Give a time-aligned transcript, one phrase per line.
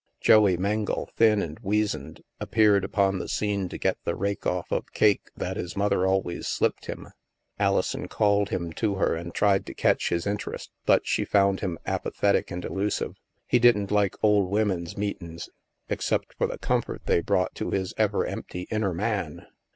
[0.19, 4.91] Joey Mengle, thin and weazened, appeared upon the scene to get the rake off of
[4.93, 7.09] cake that his mother always" slipped" him.
[7.59, 11.59] Alison called him to her and tried to catch his in terest, but she found
[11.59, 13.15] him apathetic and elusive.
[13.45, 15.51] He didn't like" old wimmin's meetin's"
[15.87, 19.45] except for the comfort they brought to his ever empty inner man.